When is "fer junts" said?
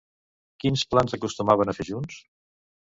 1.81-2.21